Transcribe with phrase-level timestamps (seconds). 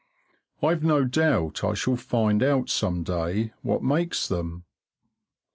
[0.63, 4.63] I've no doubt I shall find out some day what makes them.